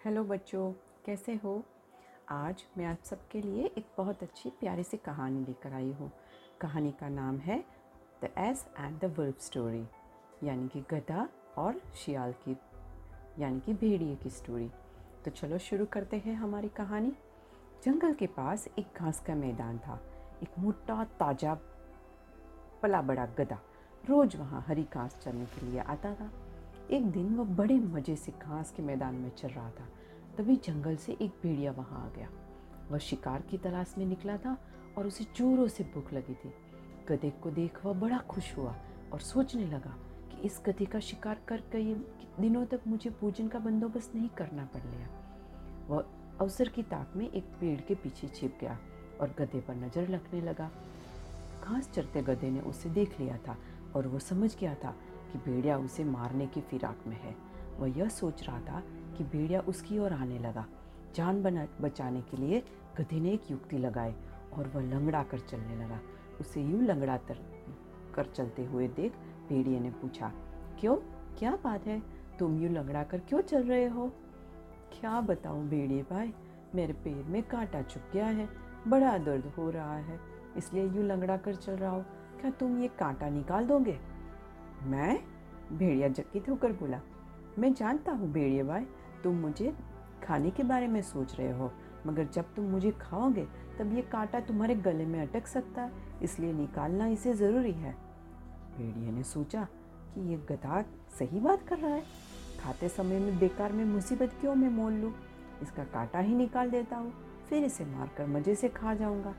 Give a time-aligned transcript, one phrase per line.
[0.00, 0.70] Hello बच्चों,
[1.06, 1.52] कैसे हो?
[2.28, 6.10] आज मैं आप सबके लिए एक बहुत अच्छी प्यारी सी कहानी लेकर आई हूँ।
[6.60, 7.58] कहानी का नाम है
[8.22, 9.84] the ass and the verb story
[10.44, 11.28] यानी कि गधा
[11.58, 12.56] और शियाल की,
[13.38, 14.70] यानी कि भेड़िए की स्टोरी
[15.24, 17.12] तो चलो शुरू करते हैं हमारी कहानी।
[17.84, 20.00] जंगल के पास एक घास का मैदान था।
[20.42, 21.58] एक मोटा, ताज़ा,
[22.82, 23.62] पला बड़ा गधा
[24.04, 26.32] रोज वहाँ हरी घास चलने के लिए आता था।
[26.90, 29.84] एक दिन वह बड़े मज़े से घास के मैदान में चल रहा था।
[30.38, 32.28] तभी जंगल से एक भेड़िया वहाँ आ गया।
[32.90, 34.56] वह शिकार की तलाश में निकला था
[34.98, 36.52] और उसे जोरों से भूख लगी थी।
[37.08, 38.74] गधे को देख वह बड़ा खुश हुआ
[39.12, 39.94] और सोचने लगा
[40.30, 41.94] कि इस गधे का शिकार कर कई
[42.40, 45.08] दिनों तक मुझे भोजन का बंदोबस्त नहीं करना पड़ लिया
[45.88, 46.04] वह
[46.40, 48.78] अवसर की ताक में एक पेड़ के पीछे छिप गया
[49.20, 50.70] और गधे पर नज़र रखने लगा।
[51.64, 53.56] घास चरते गधे ने उसे देख लिया था
[53.96, 54.94] और वो समझ गया था
[55.32, 57.34] कि भेड़िया उसे मारने की फिराक में है।
[57.78, 58.82] वह यह सोच रहा था
[59.16, 60.66] कि भेड़िया उसकी ओर आने लगा।
[61.14, 62.62] जान बना, बचाने के लिए
[62.98, 64.14] गधे ने एक युक्ति लगाई
[64.52, 66.00] और वह लंगड़ा कर चलने लगा।
[66.40, 67.38] उसे यूँ लंगड़ा तर,
[68.14, 69.12] कर चलते हुए देख
[69.48, 70.32] भेड़िए ने पूछा,
[70.80, 70.96] क्यों?
[71.38, 72.00] क्या बात है?
[72.38, 74.06] तुम यूँ लंगड़ा कर क्यों चल रहे हो?
[74.92, 76.32] क्या बताऊँ भेड़िए भाई?
[76.74, 78.48] मेरे पैर में कांटा चुप गया है,
[78.88, 80.18] बड़ा दर्द हो रहा है,
[80.56, 82.00] इसलिए यूँ लंगड़ा कर चल रहा हो।
[82.40, 83.98] क्या तुम ये कांटा निकाल दोगे?
[84.82, 85.18] मैं
[85.72, 87.00] भेड़िया जक्कित होकर बोला,
[87.58, 88.86] मैं जानता हूँ भेड़िया भाई,
[89.24, 89.72] तुम मुझे
[90.24, 91.70] खाने के बारे में सोच रहे हो,
[92.06, 93.46] मगर जब तुम मुझे खाओगे,
[93.78, 95.92] तब ये कांटा तुम्हारे गले में अटक सकता है,
[96.22, 97.92] इसलिए निकालना इसे ज़रूरी है।
[98.76, 99.66] भेड़िया ने सोचा
[100.14, 100.82] कि ये गधा
[101.18, 102.02] सही बात कर रहा है।
[102.62, 105.12] खाते समय में बेकार में मुसीबत क्यों मैं मोल लूँ?
[105.62, 107.12] इसका कांटा ही निकाल देता हूँ,
[107.48, 109.34] फिर इसे मारकर मज़े से खा जाऊँगा।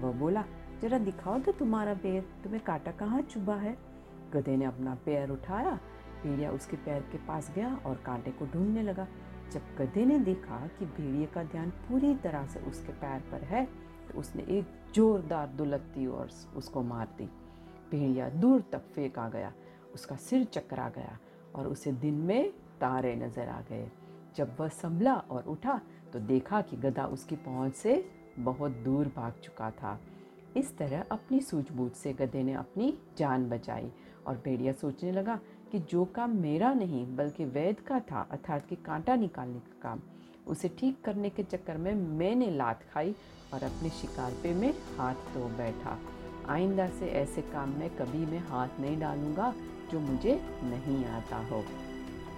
[0.00, 0.44] वह बोला,
[0.82, 3.76] जरा दिखाओ तो तुम्हारा पैर तुम्हें कांटा कहाँ चुभा है?
[4.34, 5.78] गधे ने अपना पैर उठाया,
[6.22, 9.06] भेड़िया उसके पैर के पास गया और कांटे को ढूँढने लगा।
[9.52, 13.64] जब गधे ने देखा कि भेड़िए का ध्यान पूरी तरह से उसके पैर पर है
[14.06, 17.24] तो उसने एक जोरदार दुलत्ती और उसको मार दी।
[17.90, 19.52] भेड़िया दूर तक फेंक आ गया,
[19.94, 21.18] उसका सिर चकरा गया
[21.54, 23.88] और उसे दिन में तारे नज़र आ गए।
[24.36, 25.80] जब वह संभला और उठा
[26.12, 28.04] तो देखा कि गधा उसकी पहुँच से
[28.38, 29.98] बहुत दूर भाग चुका था।
[30.56, 33.90] इस तरह अपनी सूझबूझ से गधे ने अपनी जान बचाई
[34.26, 35.38] और भेड़िया सोचने लगा
[35.72, 40.00] कि जो काम मेरा नहीं, बल्कि वैद का था, अर्थात कि कांटा निकालने का काम,
[40.46, 43.14] उसे ठीक करने के चक्कर में मैंने लात खाई
[43.54, 45.98] और अपने शिकार पे में हाथ धो बैठा।
[46.48, 49.54] आइंदा से ऐसे काम में कभी मैं हाथ नहीं डालूँगा,
[49.92, 51.62] जो मुझे नहीं आता हो।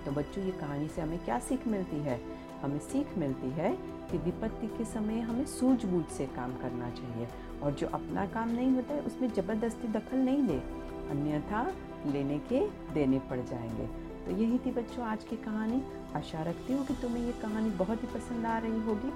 [0.07, 2.21] तो बच्चों, ये कहानी से हमें क्या सीख मिलती है?
[2.63, 3.73] हमें सीख मिलती है
[4.11, 7.29] कि विपत्ति के समय हमें सूझबूझ से काम करना चाहिए,
[7.63, 10.63] और जो अपना काम नहीं होता है, उसमें ज़बरदस्ती दखल नहीं दे।
[11.11, 11.73] अन्यथा
[12.07, 13.87] लेने के देने पड़ जाएँगे।
[14.27, 15.83] तो यही थी बच्चों आज की कहानी।
[16.17, 19.11] आशा रखती हूँ कि तुम्हें ये कहानी बहुत ही पसंद आ रही होगी।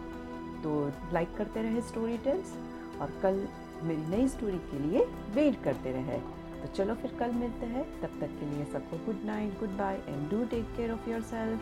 [0.63, 2.55] तो लाइक करते रहे स्टोरी टेल्स
[3.01, 3.49] और कल
[3.83, 6.19] मेरी नई स्टोरी के लिए वेट करते रहे।
[6.63, 9.95] तो चलो फिर कल मिलते हैं। तब तक के लिए सबको good night good bye
[10.09, 11.61] and do take care of yourself